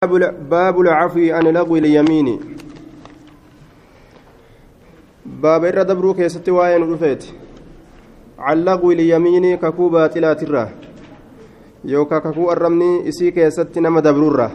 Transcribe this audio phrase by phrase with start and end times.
[0.00, 2.40] باب العفو عن لغو اليمين.
[5.26, 7.24] باب إرى دبرو كيست واين رفيت.
[8.38, 10.68] عن لغو اليمين ككو باطلات الرا
[11.84, 14.50] يوكا ككو الرمني إسي كيست نما دبرو الرا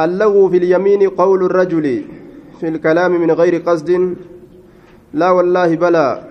[0.00, 2.04] اللغو في اليمين قول الرجل
[2.60, 4.16] في الكلام من غير قصد.
[5.14, 6.28] لا والله بلى.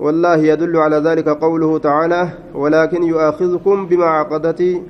[0.00, 4.82] والله يدل على ذلك قوله تعالى ولكن يؤاخذكم بما عقدت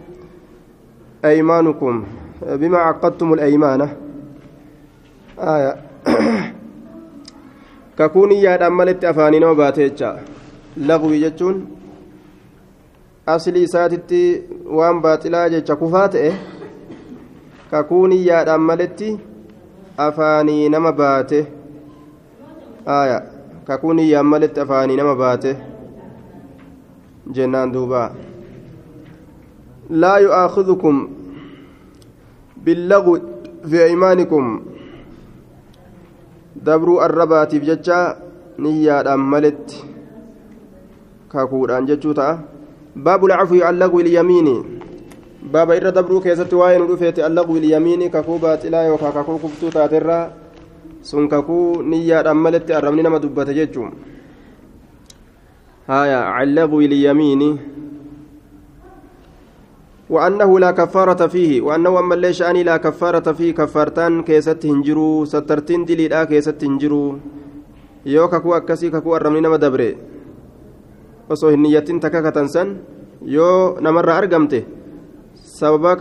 [1.26, 2.04] أيمانكم
[2.42, 3.96] بما عقدتم الأيمانة
[5.40, 5.76] آية
[7.98, 10.20] ككوني يا دملت أفانين وباتيتشا
[10.78, 11.66] لغوي جتون
[13.30, 16.34] أصلي ساتتي وان باطلا جتشا كفات إيه
[17.72, 19.20] ككوني يا دملت
[20.00, 21.46] أفاني نما باته
[22.88, 23.24] آية
[23.68, 25.56] ككوني يا ملت أفاني نما باته
[27.28, 28.12] جنان دوبا
[29.91, 31.09] لا يؤاخذكم
[32.57, 33.19] باللغو
[33.67, 34.63] في أيمانكم.
[36.57, 38.17] دبروا الربات في جتشا
[38.59, 39.85] نيا ملت.
[41.33, 42.41] كاكودان جتشوتا
[42.97, 44.49] باب العفو عن لغو اليمين.
[45.53, 48.11] باب إر دبروا كيست واين رفيت اللغو اليمين.
[48.11, 50.43] كاكو باتلا يوكا كاكو كفتو تاترا
[51.03, 53.91] sun kakuu niyyaadhaan maletti arrabni nama dubbate jechuun
[55.91, 57.49] haya callaqu ilyamiini
[60.13, 65.85] وأنه لا كفارة فيه وأنه أما اللي شأني لا كفارة فيه كفارتان كيست هنجرو سترتين
[65.85, 67.17] دليلا كيست هنجرو
[69.17, 69.97] arrabni nama dabre
[71.31, 72.77] osoo hin niyyatin takka katansan
[73.23, 74.67] yoo namarraa argamte
[75.35, 75.97] sababa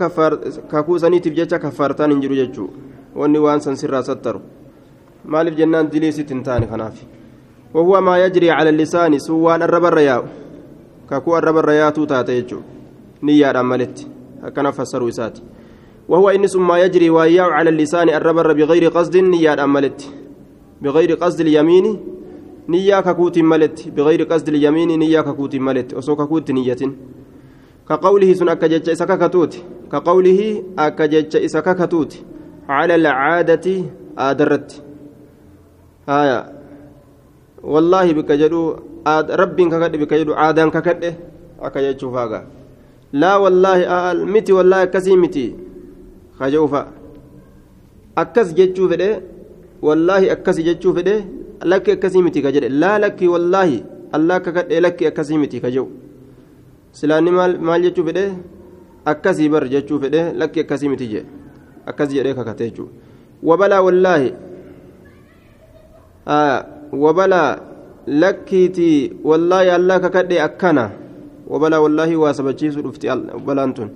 [0.68, 2.68] kakuu saniitiif jecha kafaartaan hin jiru jechuu
[3.14, 4.40] wanni waan san sirraa sattaru
[5.24, 6.98] maaliif jennaan dilii sit hin taane kanaaf
[7.74, 10.24] وهو ما يجري على اللسان سوان الرب الرياء
[11.10, 12.20] ككو الرب الرياء توتا
[13.22, 14.06] يجو نيا ملت.
[14.42, 15.38] هكذا فسروا إسات.
[16.08, 20.10] وهو إن ما يجري وياء على اللسان الرب بغير قصد نيا ملت.
[20.82, 21.86] بغير قصد اليمين
[22.68, 23.88] نيا ككوت ملت.
[23.88, 25.94] بغير قصد اليمين نيا ككوت ملت.
[25.94, 26.76] وسو ككوت نية.
[27.88, 29.52] كقوله سن أكجج إسكاكتوت
[29.92, 32.12] كقوله أكجج إسكاكتوت
[32.68, 33.66] على العادة
[34.18, 34.82] آدرت.
[36.08, 36.52] آية.
[37.62, 41.14] والله بك جدو آد ربين ككد بك جدو عادان ككد
[41.60, 42.61] أكجج فاقا.
[43.12, 45.46] laa wallaahi aal miti wallaahi akkasii miti.
[46.38, 47.02] Kaja'u fa'a
[48.16, 49.08] akkas jechuu fedhe
[49.82, 51.14] wallaahi akkasi jechuu fedhe
[51.70, 53.78] lakki akkasii miti ka jedhe laa lakki wallaahi
[54.16, 55.88] allah akka kadhee lakki akkasii miti ka jedhu
[56.98, 57.30] silaanni
[57.68, 58.24] maal jechuu fedhe
[59.12, 61.26] akkasii bar jechuu fedhe lakki akkasii miti jedhe
[61.92, 62.92] akkas jedhee kakatee jechuudha
[63.50, 64.30] wabalaa wallaahi
[67.04, 67.50] wabalaa
[68.06, 70.84] lakkiitii wallaahi allah kakadhee akkana.
[71.52, 73.08] وبلا والله واسبتشيس رفتي
[73.46, 73.88] بلانتون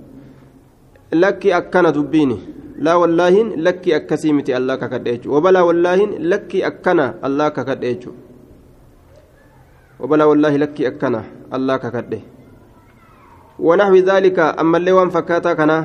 [1.13, 2.37] لكي أكنا دبيني.
[2.77, 8.01] لا والله لكي أكسيمتي الله ككديج وبلا والله لكي أكنا الله ككديج
[9.99, 11.21] وبلا والله لكي أكنا
[11.55, 12.21] الله ككدي
[13.57, 15.77] ونحو ذلك أما اللي وان فكاتا كنا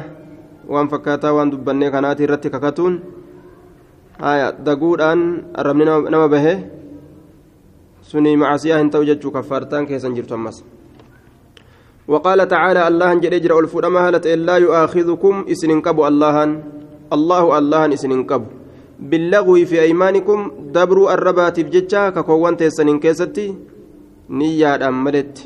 [0.69, 3.01] وان فكاتا وان دبني كناتي رتي ككتون.
[4.21, 6.47] آية دقودان الرمنا نما به.
[8.05, 10.65] سني معصية انتو جتشو كفارتان كيسن جرتو أمس.
[12.13, 16.37] وقال تعالى الله جل اجر الفرما هلت لا يؤاخذكم اسننكب الله
[17.17, 18.43] الله الله اسننكب
[19.11, 20.39] باللغو في أيمانكم
[20.77, 23.47] دبروا الربات بججا ككوان تيسنن كيستي
[24.39, 25.37] نيا دمدت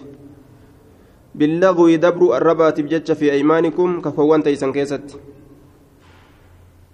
[1.38, 5.18] باللغو دبروا الربات بججا في أيمانكم ككوان تيسن كيستي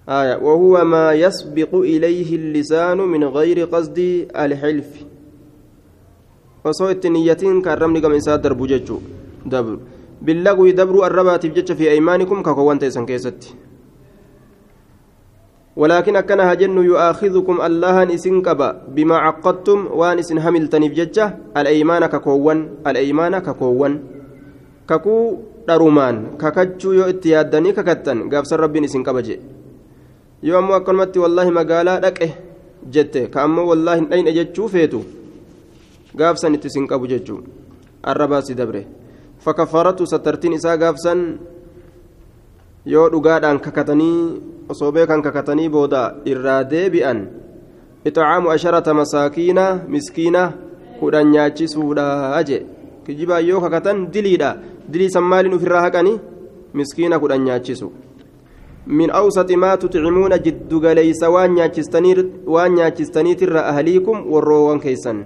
[0.09, 0.37] آية.
[0.43, 3.99] وهو ما يسبق إليه اللسان من غير قصد
[4.37, 4.91] الحلف.
[6.65, 8.99] وصوت نيتين كرمني كم إنسان دربو ججو
[9.47, 9.79] دبر
[10.23, 13.55] باللغو دبر الربات بجج في أيمانكم ككوان تيسن كيست
[15.77, 21.25] ولكن أكنها جن يؤاخذكم الله إسن كبا بما عقدتم وان إسن هملتني بججة
[21.57, 23.93] الأيمان ككوان الأيمان ككوان
[24.89, 25.17] ككو
[25.67, 29.39] dharumaan kakachuu yoo itti yaaddanii kakattan gaafsan rabbiin isin kabaje
[30.43, 32.29] yoo ammoo akkanumatti wallaahi magaalaa dhaqe
[32.95, 35.05] jette ka ammoo wallaahi hin dhayne jechuu feetu
[36.19, 37.39] gaafsan itti isin qabu jechuu
[38.03, 38.83] arrabaasi dabre
[39.45, 41.21] fakkafaaratu sattartiin isaa gaafsan
[42.87, 44.19] yoo dhugaadhaan kakatanii
[44.69, 46.03] osoo beekan kakatanii booda
[46.33, 47.23] irraa deebi'an
[48.11, 50.43] ixaamu asharata masaakiina miskiina
[51.01, 52.59] kudhan nyaachisuudha je
[53.07, 54.51] kijibaan yoo kakatan diliidha
[54.93, 56.21] dilii san maaliin ofirraa haqanii
[56.81, 57.93] miskiina kudhan nyaachisu
[58.87, 61.55] min awsati maa tutcimuuna jiddugaleeysa waan
[62.77, 65.25] nyaachistaniitirra ahliikum warroowwan keeysan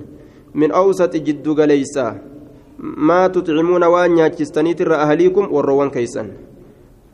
[0.55, 2.15] min awsati jiddugaleeysa
[2.79, 6.31] maa tutcimuuna waan nyaachistaniitirra ahliikum warroowwan keeysan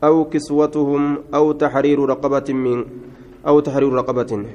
[0.03, 2.85] أو كسوتهم أو تحرير رقبة من
[3.47, 4.45] أو تحرير رقبة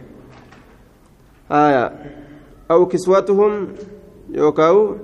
[1.50, 1.84] آية
[2.70, 3.68] أو كسوتهم
[4.30, 4.94] يوكاو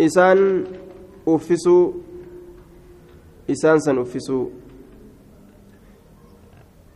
[0.00, 0.64] إسان
[1.28, 1.92] أفسوا
[3.50, 4.46] إسان سن أفسوا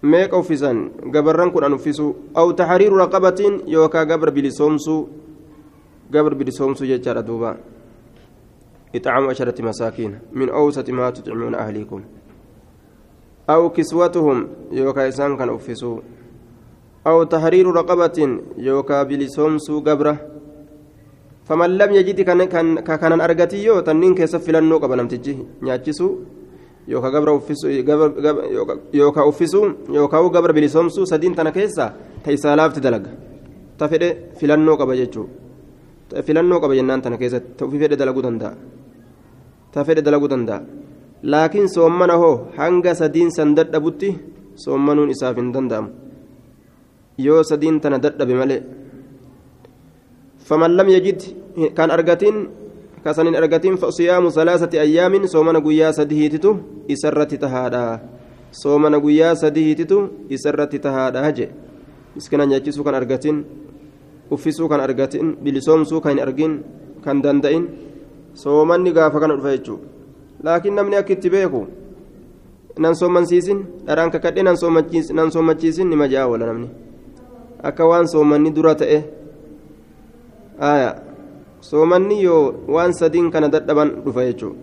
[0.02, 5.06] meeqa uffisan gabarran kudhan uffisu aw taxriiru raqabatin yookaa gabra bilisoomsuu
[6.10, 7.54] gabra bilisoomsuu jechaadha duuba
[8.96, 12.00] إطعام عشرة مساكين من أوسط ما تطعمون أهليكم.
[13.50, 14.38] أو كسوتهم
[14.72, 15.96] يوكا إسان كان أفسوا
[17.06, 18.18] أو تحرير رقبة
[18.58, 20.14] يوكا بلسومسو قبرة.
[21.44, 26.08] فمن لم يجد كان كان كان أرغتي يو تنين كيسف لنو قبل نمتجي نياتشسو.
[26.88, 27.68] يوكا قبرة أفسو
[28.94, 29.62] يوكا أفسو.
[29.88, 31.86] يوكا قبرة بلسومسو سدين تنا كيسا
[32.24, 33.04] تيسا لافت دلق.
[33.78, 34.02] تفيد
[34.38, 35.26] فلنو قبل جيتشو
[36.26, 38.52] filannoo qaba jennaan tana keessatti dalaguu danda'a
[39.72, 40.60] ta fedhe dalaguu danda'a
[41.32, 44.10] laakiin soommana hoo hanga sadiin san dadhabutti
[44.64, 45.90] soommanuun isaaf hin danda'amu
[47.26, 48.62] yoo sadiin tana dadhabe malee
[50.48, 51.20] faman lam yajid
[51.78, 52.48] kan argatiin
[53.04, 56.50] kasan hin argatiin siyaamu salaasati ayyaamin soomana guyyaa sadihiititu
[56.88, 58.00] isarratti tahaadha
[58.62, 61.46] soomana guyyaa sadihiititu isarratti tahaadha je
[62.16, 63.38] miskina nyaachisuu kan argatiin
[64.30, 66.52] uffisuu kan argatin bilisoomsuu kan hin argin
[67.04, 67.91] kan danda'in
[68.34, 69.86] soomanni gaafa kana dhufa jechuudha
[70.44, 71.66] laakiin namni akka itti beeku
[72.78, 74.56] nan soomansiisin dharaan kakadhee nan
[75.30, 76.68] soomachiisin nima ja'a wala namni
[77.62, 78.98] akka waan soomanni dura ta'e
[81.60, 84.58] soomanni yoo waan sadiin kana dadhaban dhufa jechuudha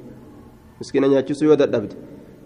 [0.80, 1.96] miskiina nyaachisuu yoo dadhabde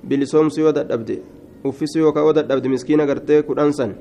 [0.08, 1.22] bilisoomsuu yoo dadhabde
[1.64, 3.96] uffisuu yookaan yoo dadhabde miskiina gartee kudhan san.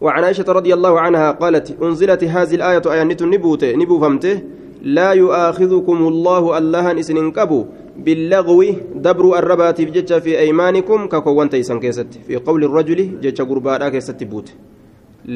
[0.00, 4.40] وعن عائشة رضي الله عنها قالت أنزلت هذه الآية آية نبوت نبو فمته
[4.86, 7.60] لا يؤاخذكم الله الله إسن كبو
[8.04, 8.60] باللغو
[9.02, 12.10] دبر الربات بجج في أيمانكم ككوان تيسن كيست.
[12.26, 14.48] في قول الرجل جج قربانا كيست بوت.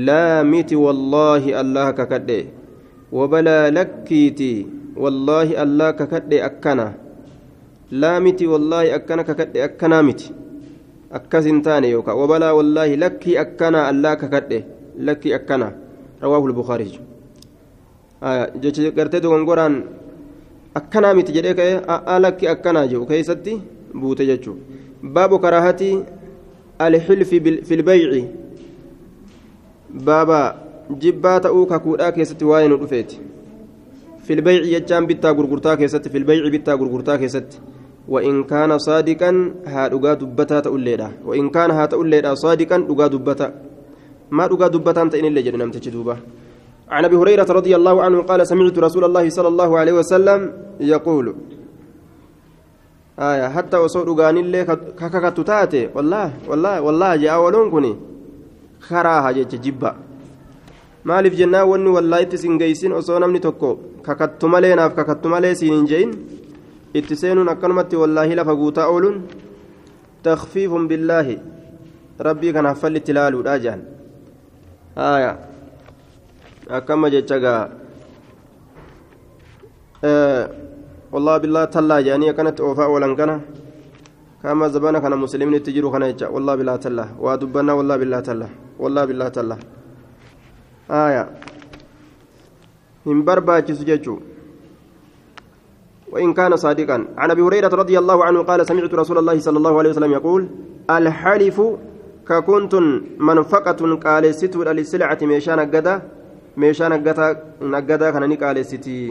[0.06, 2.30] لا ميت والله الله ككد
[3.12, 4.54] وبلا لكيتي
[4.96, 6.86] والله الله ككد أكنا.
[7.90, 10.22] لا ميت والله أكنا ككد أكنا ميت.
[11.66, 14.64] taane yookaan wabalaa wallaahi lakkii akkanaa allaa kakadhe
[14.98, 15.72] lakkii akkanaa
[16.22, 17.00] rawaahu lbukaari
[18.63, 19.75] jecha gartee dogongoraan
[20.79, 23.53] akkanaa miti jedhee ka'e a'aa lakkii akkanaa jedhu keessatti
[24.01, 25.91] buute jechuudha baabu karaahati
[26.87, 28.23] alxilfi filbayci
[30.09, 30.41] baaba
[31.05, 33.21] jibbaa ta'uu kakuudhaa keessatti waa'ee nu dhufeeti
[34.27, 37.61] filbayci jechaan bittaa gurgurtaa keessatti filbayci bittaa gurgurtaa keessatti.
[38.07, 39.31] وإن كان صادقا
[39.65, 43.47] ها دغا دبتا توليدا وإن كان ها توليدا صادقا دغا دبتا
[44.31, 46.15] ما دغا دبتا انت ان اللي جدنا متجدوبا
[46.90, 50.40] عن ابي هريره رضي الله عنه قال سمعت رسول الله صلى الله عليه وسلم
[50.80, 51.26] يقول
[53.18, 54.64] آية حتى وصول دغان اللي
[55.00, 57.92] كككت تاتي والله والله والله جاء ولون كني
[58.80, 59.30] خراها
[62.92, 66.10] osoo namni tokko kakattu malee naaf kakattu malee siin hin je'in
[66.94, 69.16] itti seenuun akkanumatti wallaahi lafa guutaa ooluun
[70.22, 71.38] takfiifun billaahi
[72.28, 73.82] rabbii kanaaf falli itti ilaaluudha jedhan
[74.96, 75.32] haya
[76.70, 77.68] akkama jecha gaa
[81.12, 83.40] والله بالله تلا يعني كانت أوفاء ولن كان
[84.42, 86.02] كما زبانا كان مسلمين تجروا كان
[86.34, 88.48] والله بالله تلا ودبنا والله بالله تلا
[88.78, 89.56] والله بالله تلا
[90.90, 91.24] آية
[93.06, 94.16] من برباج سججو
[96.12, 99.74] وإن كان صادقا عن أبي هريرة رضي الله عنه قال سمعت رسول الله صلى الله
[99.78, 100.42] عليه وسلم يقول
[100.90, 101.58] الحلف
[102.28, 102.74] ككنت
[103.18, 105.94] منفقة قال ستر للسلعة ميشان قدا
[106.60, 107.26] ميشان قدا
[107.74, 109.02] نقدا كان قال ستي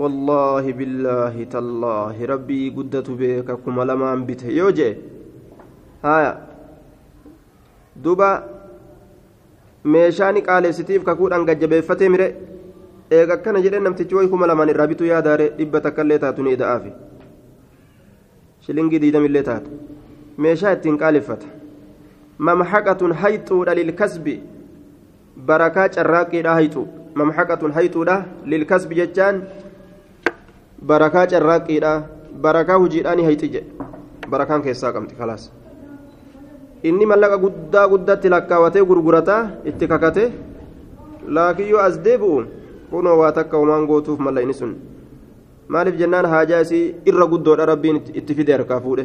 [0.00, 4.90] والله بالله تالله ربي قدت بك كما لما أنبته يوجي
[6.04, 6.32] هايا
[8.04, 8.30] دوبا
[9.84, 12.26] meeshaan qaaleessitiif kakuudhaan gajjabeeffatee mire
[13.16, 16.92] eega akkana jedhee namtichi wayi kuma lamaan irraa bituu yaadaare dhibba takkaillee taatu ni ida'aafi
[18.66, 19.70] shilingii diidamillee taatu
[20.46, 21.46] meeshaa ittiin qaaleffata
[22.48, 24.36] mamxaqatun hayxuudha lilkasbi
[25.36, 28.16] barakaa carraaqqiidha hayxu mamxaqatun hayxuudha.
[28.44, 29.42] Lilkasbi jechaan
[30.86, 31.92] barakaa carraaqqiidha
[32.42, 33.66] barakaa hujiidhaani hayxi jedhe
[34.30, 35.50] barakaan keessaa qabdi kalaas
[36.82, 40.32] inni mallaqa guddaa guddatti lakkaawatee gurgurataa itti kakate.
[41.26, 42.44] Laakiin yoo as deebi'u
[42.90, 44.72] kunoo waa takka homaan gootuuf mallaqni sun.
[45.68, 49.04] Maaliif jennaan haajaa isii irra guddoodha rabbiin itti fide harkaa fuudhe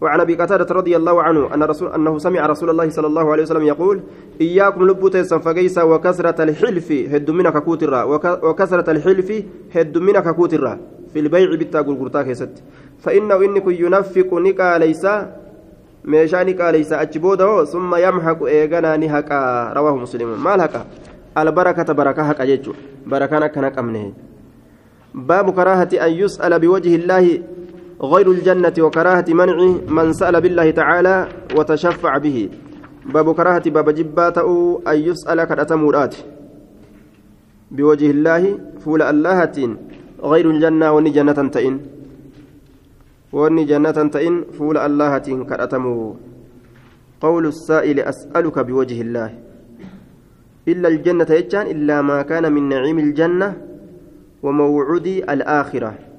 [0.00, 3.42] وعن ابي قتاده رضي الله عنه ان رسول انه سمع رسول الله صلى الله عليه
[3.42, 4.00] وسلم يقول
[4.40, 8.02] اياكم لبوت فقيسا وكثره الحلف هد منك كوترا
[8.44, 9.44] وكثره الحلف
[9.76, 10.78] هد منك كوترا
[11.12, 12.62] في البيع بالتا غرغرتا كيست
[13.00, 15.06] فإنه إنك ينفق نقا ليس
[16.04, 20.86] hoo summa yamhaqu eeganaa ni haqaa rawaahu muslimun maal haqa
[21.34, 22.74] albarakata barakaa haqa jechu
[23.06, 24.14] barakaan akka naqamne
[25.14, 27.42] baabu karaahati an yus'ala biwajhi illaahi
[28.02, 29.56] غير الجنة وكراهة منع
[29.88, 32.48] من سأل بالله تعالى وتشفع به.
[33.12, 34.38] باب كراهة باب جبات
[34.88, 36.14] أن يسأل كرأتمورات
[37.70, 39.56] بوجه الله فول اللهة
[40.22, 41.80] غير الجنة وني جنة تئن.
[43.32, 46.16] وني جنة تئن فول اللهة كرأتمو
[47.20, 49.30] قول السائل أسألك بوجه الله.
[50.68, 53.48] إلا الجنة يجان إلا ما كان من نعيم الجنة
[54.42, 56.09] وموعود الآخرة.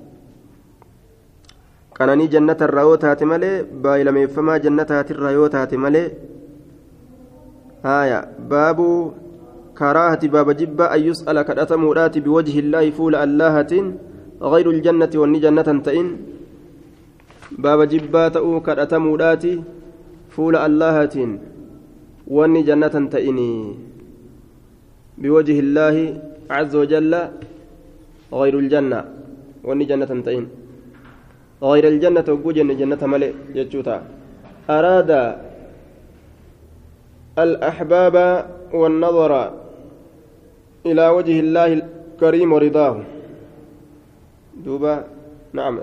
[2.02, 3.56] Kananii jannatarraa yoo taate malee
[3.88, 6.06] baayilameeffamaa jannataatirraa yoo taate malee
[7.88, 8.22] haya
[8.54, 8.88] baabu
[9.82, 13.92] karaahati baaba jibba an yus'ala kadhatamuudhaati biwajhi illaahi fuula allaahatiin
[14.42, 16.08] غير الجنة والني جنة تئن
[17.64, 19.54] باب جبا تأو كرأتموداتي
[20.34, 21.32] فول اللهتين
[22.28, 23.52] والني جنة تئني
[25.22, 25.96] بوجه الله
[26.50, 27.14] عز وجل
[28.34, 29.00] غير الجنة
[29.64, 30.46] والني جنة تئن
[31.64, 33.98] غير الجنة وجوجن جنة ملئ يجوتا.
[34.70, 35.12] أراد
[37.40, 38.16] الأحباب
[38.74, 39.32] والنظر
[40.86, 42.96] إلى وجه الله الكريم ورضاه
[44.66, 44.96] دوبا
[45.54, 45.80] نعم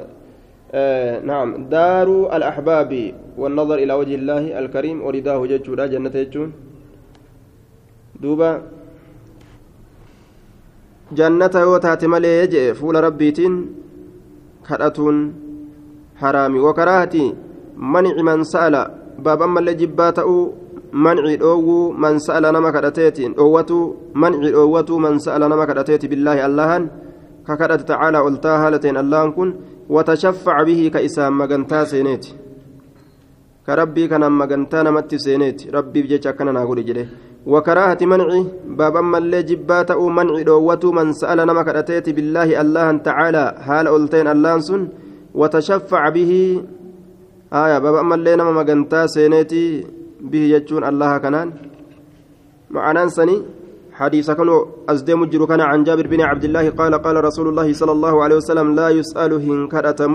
[0.74, 1.48] آه نعم.
[1.70, 6.52] دار الأحباب والنظر إلى وجه الله الكريم ورضاه جتشورا جنة يجون.
[8.20, 8.62] دوبا
[11.12, 13.52] جنة يوتات ملي يجئ فول ربيتين
[14.68, 15.16] كرأتون
[16.20, 17.14] حرامي وكراهة
[17.94, 18.74] منع من سأل
[19.18, 20.28] باب أما اللي جباته
[20.92, 23.80] منع أو من سأل نما كرتيت أوتو
[24.22, 26.82] منع أوتو من سأل نما كرتيت بالله اللهن
[27.48, 29.48] ككرت تعالى قلتها هالتين اللهن كن
[29.94, 32.24] وتشفع به كإسام مجنتا سينيت
[33.66, 37.06] كربي كان مجنتا نمت سينيت ربي بجيتش كان نقول جده
[37.52, 38.28] وكراهة منع
[38.78, 44.26] باب أما اللي جباته منع أوتو من سأل نما كرتيت بالله اللهن تعالى هال قلتين
[44.34, 44.82] اللهن سن
[45.34, 46.62] وتشفع به.
[47.52, 49.86] آية بابا أما اللي نما مجنتا سينيتي
[50.20, 51.52] به يجون الله كنان.
[52.70, 53.42] معنى سني
[53.92, 57.92] حديث كانوا أزدم جرو كان عن جابر بن عبد الله قال قال رسول الله صلى
[57.92, 60.12] الله عليه وسلم لا يسأل هنكرتم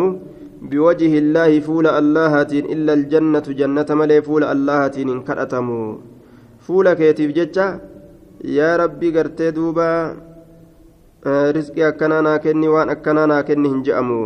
[0.62, 5.68] بوجه الله فول اللهة إلا الجنة جنة ملي فول اللهة هنكرتم
[6.60, 7.68] فول كيتيف جتة
[8.44, 9.92] يا ربي قرتي دوبا.
[11.28, 14.22] رزقي أكنانا كني وأن أكنانا كني هنجأمو.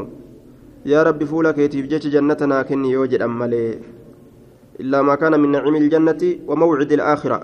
[0.87, 3.79] يا ربي فول كيتيف جتة جنتنا كني يوجد أمالي
[4.79, 7.39] إلا ما كان من نعيم الجنة وموعد الآخرة.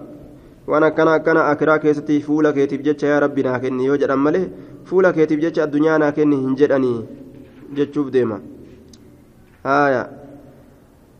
[0.68, 4.50] وأنا كان كان أكرا كيستي فولا كيتب جتش يا ربي ناكني يوجد أمله
[4.86, 7.06] فولا كيتب جتش الدنيا ناكني هنجدني.
[7.76, 8.42] جتشوف ديما.
[9.66, 10.10] آية.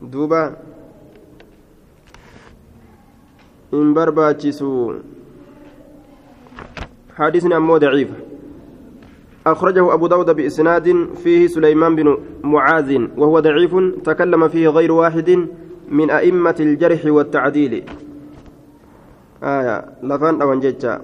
[0.02, 0.56] دوبا.
[3.74, 4.94] إن برباتشسو
[7.16, 8.10] حديثنا أمو ضعيف.
[9.46, 13.74] أخرجه أبو داود بإسناد فيه سليمان بن معاذ وهو ضعيف
[14.04, 15.48] تكلم فيه غير واحد
[15.88, 17.84] من أئمة الجرح والتعديل
[19.42, 21.00] آية لفان أوان جيتشا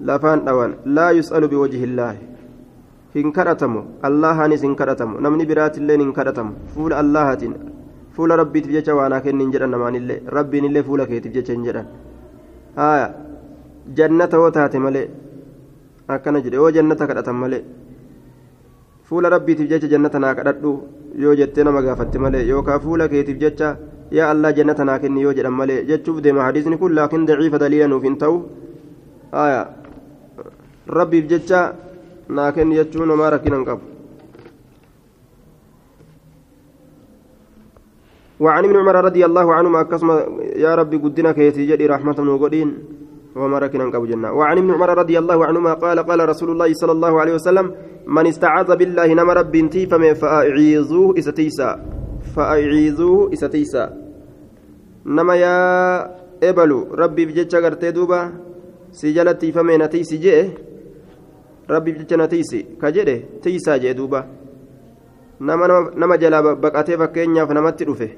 [0.00, 2.34] لفان أوان لا يسأل بوجه الله
[3.14, 7.52] hin kadhatamu allahaanis hin kadhatamu namni biraatillee hin kadhatamu fuula allahaatiin
[8.16, 11.92] fuula rabbiitiif jecha waanaa kenni hin jedhan namaanillee rabbiin illee fuula keetiif jecha hin jedhan
[12.78, 13.06] haya
[14.00, 15.04] jannata yoo taate malee
[16.08, 17.62] akkana jedhe yoo jannata kadhatan malee
[19.08, 20.72] fuula rabbiitiif jecha jannata naa kadhadhu
[21.24, 23.76] yoo jettee nama gaafatte malee yookaan fuula keetiif jecha
[24.18, 27.88] yaa allah jannata naa kenni yoo jedhan malee jechuuf deema hadiisni kun laakiin daciifa daliila
[27.88, 28.36] nuuf hin ta'u
[30.98, 31.60] rabbiif jecha
[32.28, 33.84] naa kenni jechuun homaa rakkina hin qabu.
[38.40, 40.10] وعن ابن عمر رضي الله عنهما أكسم
[40.58, 42.68] يا ربي قدنا كيتي جدي رحمة وقدين
[43.36, 44.32] وما ركنا قبل جنة.
[44.32, 47.66] وعن ابن عمر رضي الله عنهما قال قال رسول الله صلى الله عليه وسلم
[48.06, 51.70] من استعاذ بالله نما رب تيفم فأعيذوه إستيسا
[52.36, 53.84] فأعيذوه إستيسا
[55.06, 55.56] نما يا
[56.42, 58.20] إبلو ربي بجتشا قرتي دوبا
[58.92, 60.38] سجلت تيفم نتيسي جئ
[61.70, 62.60] ربي بجتشا نتيسي.
[62.82, 64.44] كجده تيسا جئ دوبا.
[65.40, 68.08] nama nama jalaa baqatee fakkeenyaaf namatti dhufe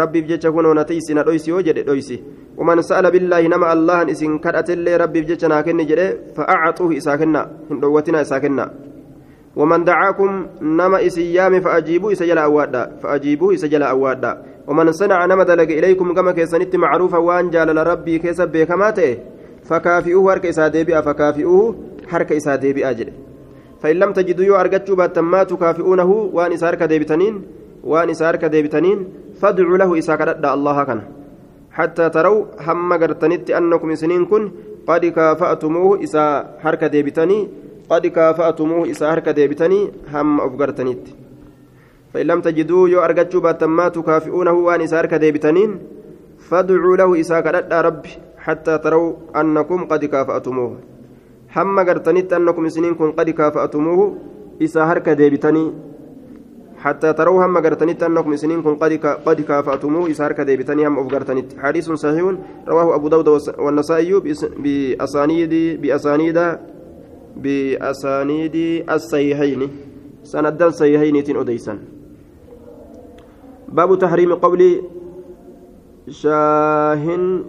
[0.00, 2.16] rabbiif jecha kunoo na tiisi na dhoysi yoo jedhe dhoysi
[2.56, 6.06] waman sa'ala billaahi nama allahan isin kadhatellee rabbiif jecha naa kenni jedhe
[6.36, 8.68] fa'acaxuuhi isaa kenna hin dhowwatina isaa kenna
[9.56, 15.26] waman dacaakum nama isin yaame fa'ajiibuu isa jala awwaadha fa'ajiibuu isa jala awwaadha waman sanaca
[15.26, 19.10] nama dalage ilaykum gama keessanitti macruufa waan jaalala rabbii keessa beekamaa ta'e
[19.72, 21.74] fakaafi'uuhu harka isaa deebi'a fakaafi'uuhu
[22.14, 23.22] harka isaa deebi'aa jedhe
[23.82, 27.42] فإن لم تجدوا يو أرجتشوا باتما تكافئونه وأن إسارك ديبتنين
[27.84, 28.98] وأن إسارك ديبتنين
[29.42, 31.00] فادعوا له إساك الله كان.
[31.72, 34.50] حتى تروا هم قرتنت أنكم سنين كن.
[34.86, 36.24] قد كافأتموه إسا
[36.62, 37.38] حركة ديبتني.
[37.90, 39.80] قد كافأتموه إسا حركة ديبتني.
[40.14, 41.02] هم أفقرتنت
[42.14, 45.70] فإن لم تجدوا يو أرجتشوا باتما تكافئونه وأن إسارك ديبتنين.
[46.38, 48.10] فادعوا له إساك ربي.
[48.38, 50.92] حتى تروا أنكم قد كافأتموه.
[51.54, 54.04] hamma gartanitti annakum isiniin kun qad kaafa'atumuuhu
[54.66, 55.72] isaa harka deebitanii
[56.82, 58.92] حتى تروا هم قرتنيت أنكم سنين كن قد
[59.26, 61.62] قد كافأتموه إسهار كذبتني هم أفقرتنيت.
[61.62, 62.34] حديث صحيح
[62.68, 64.12] رواه أبو داود والنسائي
[64.58, 66.38] بأسانيد بأسانيد
[67.36, 68.56] بأسانيد
[68.90, 69.62] الصحيحين.
[70.22, 71.78] سندا صحيحين أديسا.
[73.68, 74.62] باب تحريم قول
[76.10, 77.44] شاهن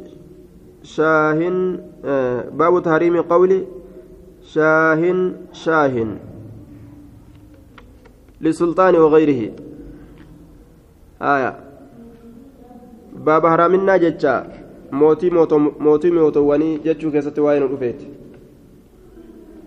[0.83, 1.57] شاهن
[2.05, 3.51] آه باب تحريم قول
[4.45, 5.19] شاهن
[5.53, 6.32] شاهن.
[8.43, 9.41] لسلطان وغيره.
[11.21, 11.51] آية.
[13.25, 14.35] باب هرامنا جتشا.
[14.91, 18.01] موتي موتو موتي موتواني جتشو كيست واين رفيت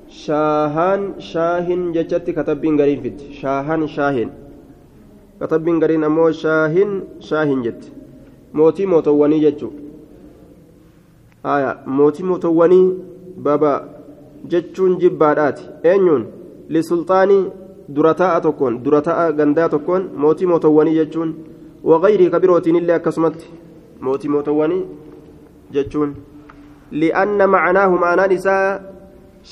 [0.09, 3.19] شاهان شاهن جتشتي كتبين غرين فيت.
[3.41, 4.29] شاهان شاهن.
[5.41, 6.91] كتبين غرين أمو شاهن
[7.29, 7.83] شاهن جت.
[8.55, 9.71] موتي موتواني جتشو.
[11.55, 11.71] آية.
[11.87, 12.83] موتي موتواني
[13.37, 13.73] بابا
[14.53, 16.25] jechuun jibbaadhaati eenyuun
[16.75, 17.45] lisulxaanii
[17.89, 21.35] dura taa'a tokkoon dura taa'a gandaa tokkoon mootii mootowwanii jechuun
[21.91, 23.47] waqayrii kabirootiin illee akkasumatti
[24.01, 24.83] mootii mootowwanii
[25.77, 26.15] jechuun
[27.03, 28.81] li'anna macanaahu maanaan isaa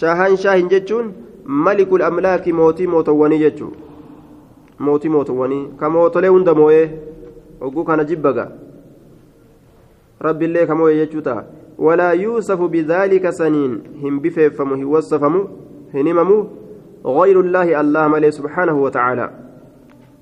[0.00, 1.12] shaahan shaahin jechuun
[1.64, 3.72] malikul amlaaki mootii mootowwanii jechuu
[4.78, 6.86] mootii mootowwanii ka mootolee hunda moo'ee
[7.60, 8.48] hogguu kana jibbaga
[10.20, 11.44] rabbiillee ka moo'ee jechuu ta'a
[11.78, 13.72] ولا يوصف بذلك سنين
[14.02, 15.34] هم بفيفم هوصفم
[15.94, 16.30] هنمم
[17.06, 19.30] غير الله الله ملي سبحانه وتعالى.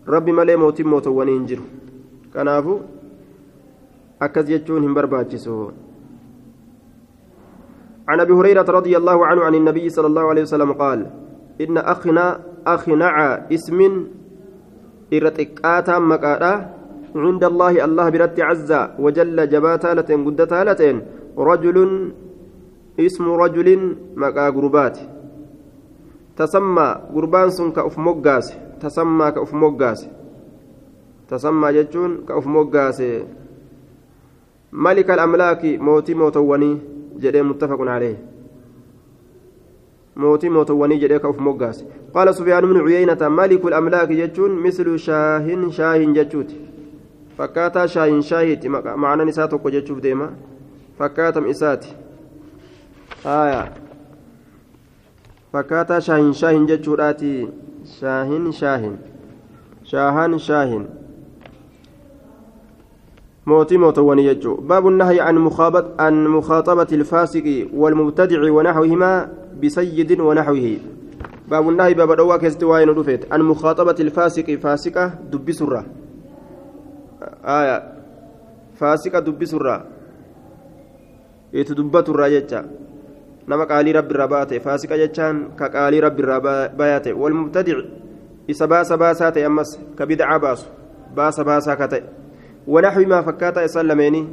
[0.09, 1.61] ربي ملي موت موت ونينجر
[2.35, 2.79] كنافو؟
[4.23, 5.71] أكز يجون هم برباجسو
[8.09, 11.11] عن أبي هريرة رضي الله عنه عن النبي صلى الله عليه وسلم قال
[11.61, 13.15] إن أخنا أخنع
[13.53, 13.79] اسم
[15.13, 16.55] إرتقاتا مكاتا
[17.17, 20.97] عند الله الله برت عز وجل جباتا لتين قدتا لتين
[21.39, 21.77] رجل
[23.01, 23.69] اسم رجل
[26.41, 30.09] مقا قربات تسمى قربان سن كأف مقاس تسمى كأف مقاس
[31.29, 33.03] تسمى جتون كأف مقاس
[34.73, 36.79] ملك الأملاك موتي موتوني
[37.21, 38.17] جدي متفق عليه
[40.17, 46.13] موتي موتوني جدي كأف مقاس قال سفيان بن عيينة ملك الأملاك جتون مثل شاهن شاهن
[46.13, 46.51] جتوت
[47.39, 48.67] فكاتا شاهن شاهد
[48.97, 50.31] معنى نساتك جتشوف ديما
[50.99, 51.95] fakkaatam isaati.
[53.25, 53.73] Haya
[55.53, 57.49] fakkaataa shaahin shaahin jechuudhaati.
[58.01, 58.99] Shaahin shaahin.
[59.85, 60.85] Shaahan shaahin.
[63.47, 69.29] موتي موتواني يجو باب النهي عن مخاطبة عن مخاطبة الفاسق والمبتدع ونحوهما
[69.63, 70.79] بسيد ونحوه
[71.51, 75.87] باب النهي باب دوا كستواين رفيت عن مخاطبة الفاسق فاسقة دب سرة
[77.45, 77.93] آية
[78.75, 79.87] فاسقة دب سرة
[81.53, 82.65] irraa jecha.
[83.47, 86.41] Nama qaalii rabbi irraa baate faasiqa jechaan ka qaalii rabbi irraa
[86.81, 87.79] bayaate walmubtadic
[88.49, 90.67] isa baasa baasaa ta'e ammas ka bidacaa baasu
[91.17, 92.03] baasa baasaa ka ta'e
[92.67, 94.25] wanaxwi maa fakkaataa isaan lameenii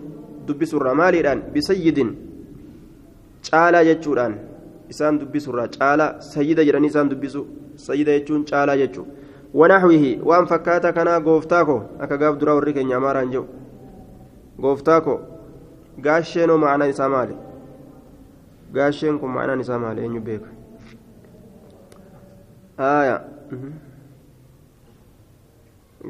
[0.48, 2.10] dubbisurraa maaliidhaan bisayyidin
[3.50, 4.34] caalaa jechuudhaan
[4.94, 7.42] isaan dubbisurraa caalaa sayyida jedhanii isaan dubbisu
[7.88, 9.06] sayyida jechuun caalaa jechuu
[9.60, 13.48] wanaxwihi waan fakkaataa kanaa gooftaa ko akka gaaf duraa warri keenya amaaraan jedhu
[14.62, 15.16] gooftaa ko
[16.08, 17.36] gaasheenoo ma'anaan isaa maali
[18.74, 20.50] gaasheen kun ma'anaan isaa maali eenyu beeka
[22.78, 23.18] haaya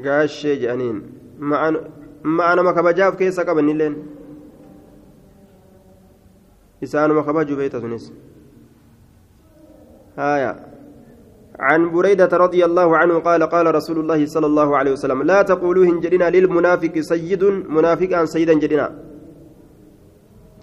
[0.06, 0.98] gaashee jedhaniin
[2.38, 3.94] ma'anama kabajaaf keessa qabanilleen
[6.88, 8.10] isaanuma kabaju beeyta sunis
[10.16, 10.52] haaya
[11.60, 15.84] عن بريدة رضي الله عنه قال قال رسول الله صلى الله عليه وسلم لا تقولوا
[15.84, 19.09] هنجدنا للمنافق سيد منافقا سيدا جدنا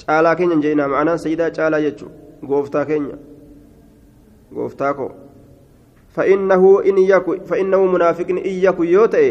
[0.08, 2.12] caalaa keenya jeenaa ma'anaan sayyidaa caalaa jechuun
[2.50, 3.18] gooftaa keenya
[4.56, 5.12] gooftaa koo
[6.16, 9.30] fa'innahu in iyyaku fa'innahu munaafiqni iyyaku yoo ta'e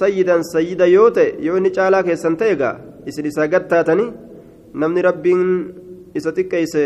[0.00, 2.76] sayyidan sayyida yoo ta'e yoo inni caalaa keessan ta'e gaa
[3.12, 4.12] isin isaa gattaatanii
[4.84, 5.42] namni rabbiin
[6.14, 6.84] isa xiqqeeyse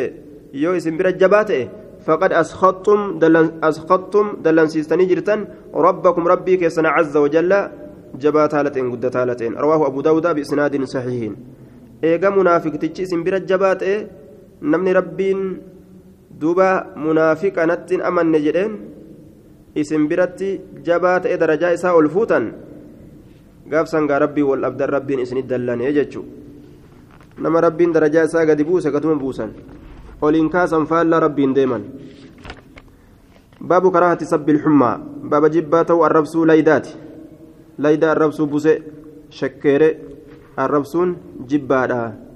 [0.64, 1.68] yoo isin bira jabaa ta'e
[2.08, 5.40] فقد أسخطتم دلن أسخطتم دلن سيستني جرتن
[5.74, 7.52] ربكم ربي كيسنا عز وجل
[8.22, 11.32] جبات هالتين قدت هالتين رواه أبو داود بإسناد صحيح
[12.02, 13.96] eega munaafiqtichi isin bira jabaa ta'e
[14.62, 15.40] namni rabbiin
[16.40, 18.72] duuba munaafiqa nattiin amanne jedheen
[19.74, 22.52] isin biratti jabaa ta'e darajaa isaa ol fuutan
[23.70, 26.24] gaafsan gaa rabbii wal abdan rabbiin isinit dallanee jechuu
[27.38, 29.50] nama rabbiin darajaa isaa gadi buuse gatuma buusan
[30.20, 31.84] oliin kaasan faallaa rabbiin deeman.
[33.62, 34.98] Baabu karaahati sabbi ilxummaa
[35.30, 36.96] baaba jibbaa ta'u arrabsuu laydaati.
[37.78, 38.82] Laydaa arrabsuu buse
[39.30, 39.88] shakkeere
[40.58, 41.14] arrabsuun
[41.46, 42.28] jibbaadha.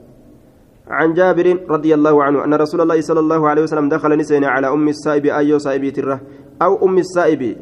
[0.92, 4.68] عن جابر رضي الله عنه أن رسول الله صلى الله عليه وسلم دخل نسين على
[4.68, 6.20] أم السائب أيو سائب تره
[6.62, 7.56] أو أم السائب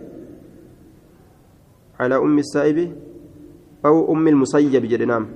[2.01, 2.92] على أم السائب
[3.87, 5.27] أو أم المسيب جدنام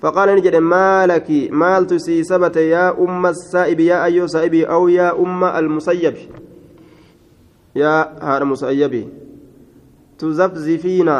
[0.00, 5.18] فقال نجد ما لك مال تسي سبت يا أم السائب يا أيو سائب أو يا
[5.18, 6.14] أم المسيب
[7.76, 9.08] يا هذا مسيب
[10.18, 11.10] تزفزفين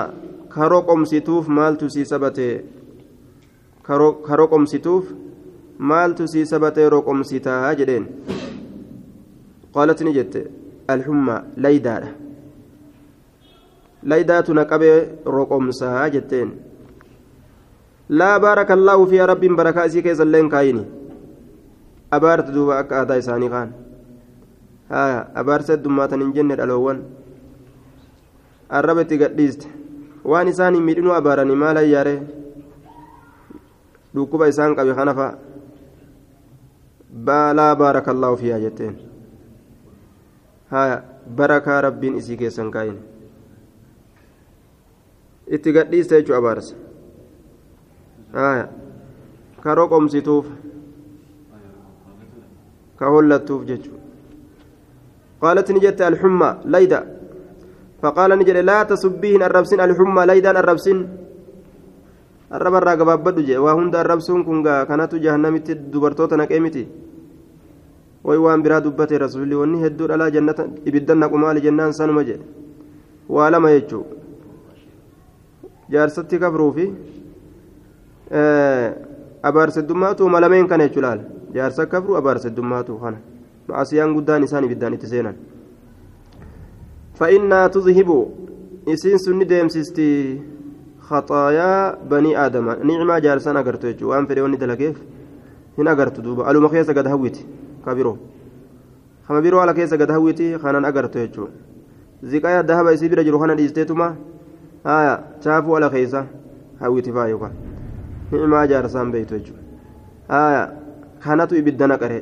[0.54, 2.64] كروكم ستوف مال تسي سبت
[3.88, 5.04] كروكم ستوف
[5.78, 8.06] maaltu sii sabatee roqomsitaa jedheen
[9.74, 10.40] qaalat ni jette
[10.94, 12.08] alxummaa laydaadha
[14.12, 14.96] laydaatu na qabee
[15.36, 16.50] roqomsaa jetteen
[18.08, 20.84] laa baaraka allaahu fiiha rabbiin barakaa isii keessa illeen kaayini
[22.18, 23.70] abaarta duuba akka aadaa isaanii kaan
[24.90, 27.04] haya abaarsa heddummaatan hin jenne dhaloowwan
[28.80, 29.70] arraba itti gadhiiste
[30.34, 32.16] waan isaanii miidhinuu abaaranii maal hayyaare
[34.14, 35.34] dhukkuba isaan qabe kana fa'a
[37.54, 38.94] laa baaraka allaahu fiihaa jetteen
[40.70, 41.02] haya
[41.36, 42.98] barakaa rabbiin isii keessan kaa'in
[45.46, 46.74] itti gadhiiste jechuu abaarsa
[48.32, 48.68] haya
[49.62, 50.46] ka roqomsituuf
[52.98, 53.98] ka hollattuuf jechuu
[55.42, 57.00] قالت نجت الحمى ليدا
[58.02, 60.60] فقال نجد لا تسبيهن الربسين الحمى ليدا
[62.50, 63.58] arraba irraa gabaabbadhu jee.
[63.58, 66.88] Waa hunda arrabsuun kun gaa kanatu jahannamitti dubartoota naqee miti.
[68.24, 72.44] Way waan biraa dubbate rasuulli wanni hedduu dhalaa jannata ibiddan naqu maali jennaan sanuma jedhe.
[73.28, 74.04] Waa lama jechuu.
[75.90, 76.84] Jaarsatti kafruu fi
[79.42, 81.22] abaarseddummaatu malameen kana jechuu laala
[81.54, 83.18] jaarsa kafruu abaarseddummaatu kana.
[83.68, 85.34] Ma'asiyaan guddaan isaan ibiddaan itti seenan.
[87.18, 88.18] Fa'innaa tuzhibu
[88.86, 90.42] isiin sunni deemsistii.
[91.08, 94.96] خطايا بني آدم نعمة جالسان أغرتو وأن فريوني دلقيف
[95.78, 97.44] هنا أغرتو دوبا ألو مخيسة قد هويتي
[97.84, 98.18] kabiroo
[99.26, 101.52] kama biroo ala keessa gad hawwiti kanan agartu jechuudha
[102.30, 104.08] ziqaa dahaba isii bira jiru kana dhiisteetuma
[104.84, 106.26] haya chaafuu ala keessa
[106.80, 107.54] hawwiti faa yookaan
[108.32, 109.62] ni'imaa jaarsaan beeytu jechuudha
[110.34, 110.62] haya
[111.24, 112.20] kanatu ibidda naqare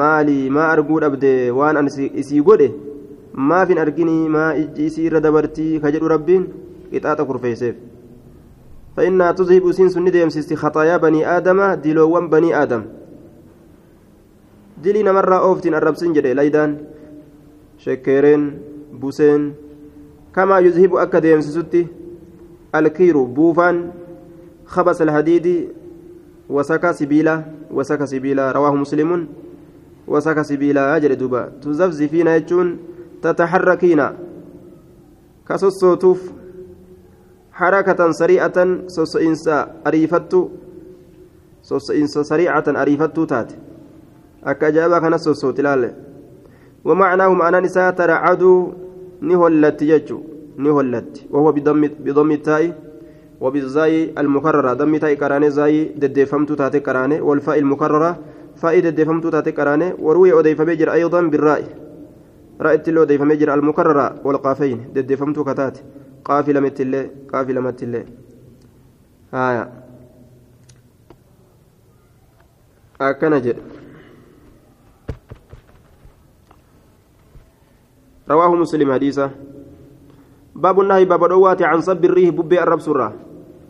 [0.00, 2.70] maali maa arguu dhabde waan an isii godhe
[3.52, 6.12] maaf hin arginii maa ijji isii irra dabartii ka jedhu
[6.90, 7.76] qixaaxa kurfeesseef.
[8.96, 12.82] فإنها تذهب سين سن ديمسيستي خطايا بني آدم دلوان بني آدم
[14.82, 16.78] dilii namarraa ooftiin arrabsin jedhe laydaan
[17.78, 18.44] shekkeereen
[19.00, 19.52] buseen
[20.32, 21.88] kamaa yuzhibu akka deemsisutti
[22.72, 23.92] alkiiru buufaan
[24.70, 25.46] خبس الحديد
[26.50, 29.26] وسك سبيلا وسك سبيلا رواه مسلم
[30.06, 32.78] وسك سبيلا أجل دوبا تزفزفين يجون
[33.22, 34.00] تتحركين
[35.48, 36.39] كسوسوتوف
[37.52, 40.40] حركة سريعة سوسئنسا أريفتو
[41.62, 43.26] سوسئنسا سريعة أريفتو
[44.42, 45.90] akka ajaa'ibaa kanas sossooti ilaalle
[46.84, 48.42] ومعناه معنى نساء ترعد
[49.20, 50.20] نهلت يجو
[50.56, 51.28] نهلت.
[51.30, 52.72] وهو بضم بضم التاء
[53.40, 54.72] وبالزاي المكررة.
[54.72, 57.20] ضم تاء كراني زاي ددفمت تاتي كراني.
[57.20, 58.18] والفاء المكررة
[58.56, 59.92] فاء ددفمت تاتي كراني.
[59.98, 61.64] وروي أضيف بجر أيضا بالراء
[62.60, 65.78] رأيت له أضيف بجر المكررة والقافين ددفمت كتات
[66.24, 68.04] قافلة متلة قافلة متلة
[69.34, 69.72] آية.
[73.00, 73.56] أكنجر
[78.30, 79.30] رواه مسلم حديثا
[80.54, 83.14] باب النهي باب دوات عن صب الريح ببي الرب سرة.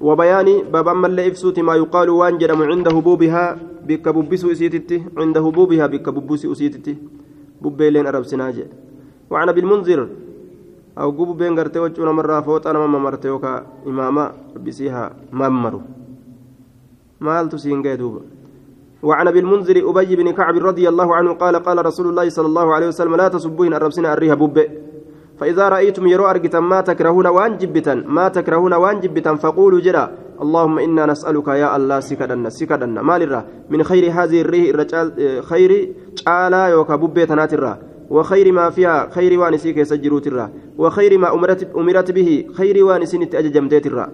[0.00, 5.86] وبيان باب أما اللي إفسوت ما يقال وانجرم عند هبوبها بك ببسو إسيتتي عند هبوبها
[5.86, 6.96] بك ببسو إسيتتي.
[7.60, 8.64] ببي لين الرب سناجي
[9.30, 10.08] وعن أبي المنذر
[11.00, 14.32] أو قبو بين غرتي وجونا مرة فوت أنا ماما مرتي وكا إماما
[14.64, 15.80] بسيها مامرو
[17.20, 18.22] مال تسين دوبا
[19.02, 22.74] وعن ابي المنذر ابي بن كعب رضي الله عنه قال قال رسول الله صلى الله
[22.74, 24.58] عليه وسلم لا تسبوهن الربسنا الريها بب
[25.38, 30.10] فاذا رايتم يرو ارجتا ما تكرهون وان جبتا ما تكرهون وان جبتا فقولوا جرا
[30.42, 35.06] اللهم أنا نسالك يا الله سكدنا سكدنا مالرا من خير هذه الريح الرجال
[35.44, 35.92] خير
[36.24, 37.78] تعالى يوكا ببيتنات الرا
[38.10, 43.86] وخير ما فيها خير وانسيك يسجروت الرا وخير ما أمرت أمرت به خير وانسين تاججمدت
[43.86, 44.08] الرا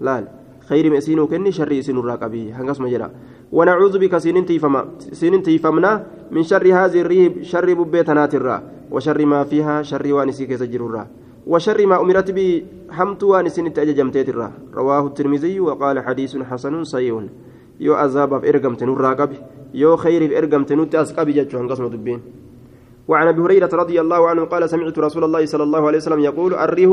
[0.00, 0.28] لا
[0.68, 3.10] خير ما سينو كني شر سين الراقبي هنقص مجرى
[3.52, 9.44] ونعوذ بك سين تيفما سين تيفمنا من شر هذه الريب شر ببيتنا الرا وشر ما
[9.44, 11.06] فيها شر وانسي كيسجر الرا
[11.46, 17.22] وشر ما أمرت به حمت وانسين تأججمتيت الرا رواه الترمذي وقال حديث حسن صحيح.
[17.80, 19.30] يو عذاب في إرقمت الراقب
[19.74, 22.20] يو خير في إرقمت نوت أسقب جتشو هنقص مدبين
[23.08, 26.54] وعن ابي هريره رضي الله عنه قال سمعت رسول الله صلى الله عليه وسلم يقول
[26.54, 26.92] الريه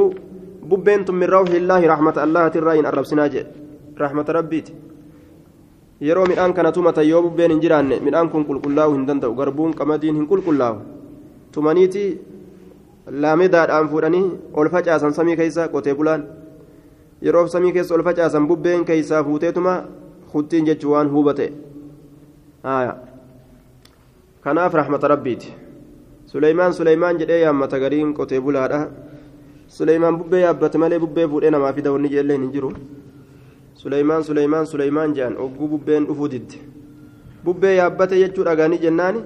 [0.69, 3.41] ببنتم من روح الله رحمة الله تراين الرب سناجي
[3.99, 4.69] رحمة ربيت
[5.99, 10.15] yeroo midhaan kana tumatan yoo bubbeen hin jiraanne midhaan kun qulqullaa'uu hin danda'u garbuun qamadiin
[10.15, 10.77] hin qulqullaa'u
[11.51, 12.03] tumaniiti
[13.23, 16.23] laamedaadhaan fuudhanii ol facaasan samii keessa qotee bulaan
[17.27, 19.73] yeroo samii keessa ol facaasan bubbeen keessaa fuuteetuma
[20.33, 21.51] huttiin jechuu waan hubate
[24.47, 25.53] kanaaf rahmata rabbiiti
[26.31, 28.79] suleymaan suleymaan jedhee yaammata gariin qotee bulaadha
[29.77, 32.71] suleymaan bubbee yaabbate malee bubbee fuudhee namaa fida wanni jeelleen hin jiru
[33.81, 36.57] suleymaan suleymaan suleymaan jedhan ogguu bubbeen dhufuu didde
[37.45, 39.21] bubbee yaabbate jechuu dhagaanii jennaani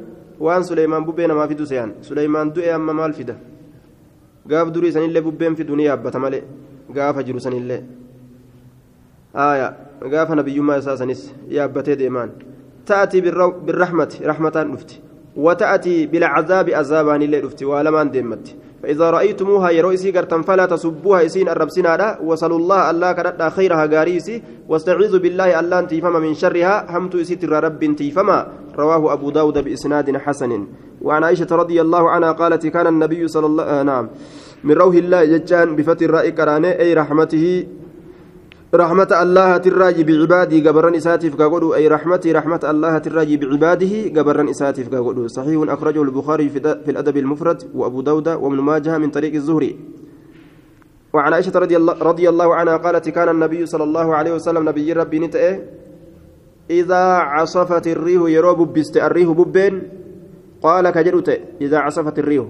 [0.48, 3.36] waan suleymaan bubbee namaa fidu se'an suleymaan du'e amma maal fida
[4.52, 6.44] gaaf durii sanillee bubbeen fidu ni yaabbata malee
[6.98, 7.82] gaafa jiru sanillee
[9.46, 9.74] aayaa
[10.14, 11.22] gaafa nabiyyummaa isaa sanis
[11.58, 12.30] yaabbatee deemaan
[12.92, 13.22] ta'atii
[13.68, 15.02] birrahmati rahmataan dhufti
[15.36, 18.56] وتأتي بالعذاب عذابان اللي رفتي ولما دمت.
[18.84, 25.20] فإذا رأيتموها يرويسي قرتم فلا تسبوها إسين الربسنا وصلوا الله الله كرتا خيرها غاريسي واستعيذوا
[25.20, 26.98] بالله الله تيفما من شرها.
[26.98, 28.48] همت إسيت رب تيفما.
[28.76, 30.68] رواه أبو داود بإسناد حسن.
[31.02, 34.10] وعن عائشة رضي الله عنها قالت كان النبي صلى الله آه نعم.
[34.64, 37.68] من روح الله ججان بفتر رأي كراني أي رحمته
[38.76, 44.90] رحمة الله تراجي بعباده قبرن إساتف كقولوا أي رحمتي رحمة الله تراجي بعباده قبرن إساتف
[44.90, 49.80] كقولوا صحيح أخرجه البخاري في الأدب المفرد وأبو داود وابن ماجه من طريق الزهري.
[51.14, 54.94] وعن عائشة رضي الله, رضي الله عنها قالت كان النبي صلى الله عليه وسلم نبي
[54.94, 55.60] ربي نتأه
[56.70, 59.82] إذا عصفت الريح يروب بست الريح ببين
[60.62, 61.30] قال كجرت
[61.62, 62.46] إذا عصفت الريح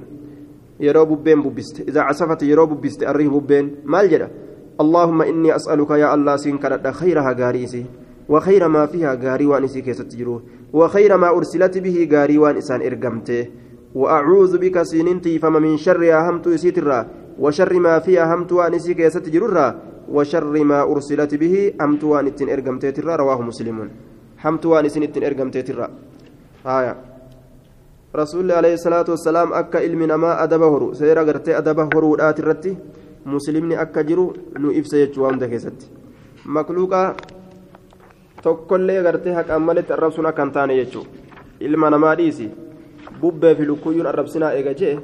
[0.80, 3.76] يروب ببين ببست إذا عصفت يروب بست الريح ببين.
[3.84, 4.43] ما الجرى
[4.82, 7.86] اللهم إني أسألك يا الله سين كرد خيرها غاريسي
[8.30, 10.42] وخير ما فيها غاري وان إسي كيستجرو
[10.74, 13.48] وخير ما أرسلت به غاري وان إسان إرقمته
[13.96, 17.08] وأعوذ بك سيننتي فما من شرها همت إسيترا
[17.40, 19.68] وشر ما فيها همت وان إسي كيستجرورا
[20.10, 23.90] وشر ما أرسلت به همت وان إتن إرقمته رواه مسلم
[24.46, 25.88] همت وان إسن إتن إرقمته
[26.66, 26.96] آية
[28.16, 32.78] رسول الله عليه الصلاة والسلام أكا إلمنا ما أدبه سيرا قرتي أدبه ورودات الرتي
[33.26, 35.88] muslimni akka jiru nu ibsa jechuu waan keessatti.
[36.46, 37.16] Makluuqa
[38.44, 41.06] tokkollee gartee haqaan malitti arrabsuun akka hin taane jechuu.
[41.60, 42.52] Ilma namaa dhiisi.
[43.22, 45.00] Bubbee fi lukkuyyuun arrabsinaa eega jee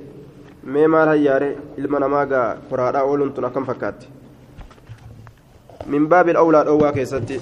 [0.64, 4.08] mee maal hayyaare ilma namaa gaa koraadhaa ooluun tun akkam fakkaatti?
[5.88, 7.42] Min baabil awlaa dhoowwaa keessatti